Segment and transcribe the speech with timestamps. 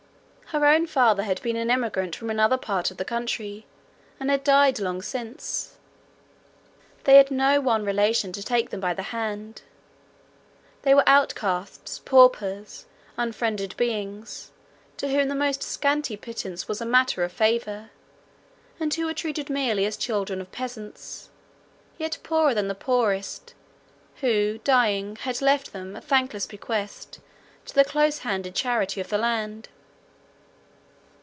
[0.53, 3.65] Her own father had been an emigrant from another part of the country,
[4.19, 5.77] and had died long since:
[7.05, 9.61] they had no one relation to take them by the hand;
[10.81, 12.85] they were outcasts, paupers,
[13.15, 14.51] unfriended beings,
[14.97, 17.89] to whom the most scanty pittance was a matter of favour,
[18.77, 21.29] and who were treated merely as children of peasants,
[21.97, 23.53] yet poorer than the poorest,
[24.19, 27.21] who, dying, had left them, a thankless bequest,
[27.65, 29.69] to the close handed charity of the land.